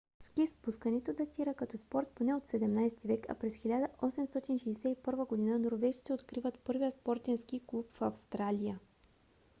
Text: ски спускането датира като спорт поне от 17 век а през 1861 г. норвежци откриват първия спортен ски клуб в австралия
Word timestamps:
ски 0.19 0.45
спускането 0.47 1.13
датира 1.13 1.53
като 1.53 1.77
спорт 1.77 2.07
поне 2.15 2.33
от 2.35 2.43
17 2.43 3.07
век 3.07 3.25
а 3.29 3.35
през 3.35 3.53
1861 3.57 5.03
г. 5.53 5.59
норвежци 5.59 6.13
откриват 6.13 6.59
първия 6.59 6.91
спортен 6.91 7.37
ски 7.37 7.63
клуб 7.67 7.89
в 7.95 8.01
австралия 8.01 8.79